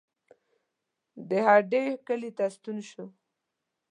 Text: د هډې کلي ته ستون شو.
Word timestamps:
د 1.29 1.31
هډې 1.47 1.83
کلي 2.07 2.31
ته 2.37 2.45
ستون 2.55 2.77
شو. 2.89 3.05